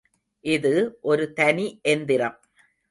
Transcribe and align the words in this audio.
இது 0.45 0.71
ஒரு 1.01 1.33
தனி 1.33 1.67
எந்திரம். 1.83 2.37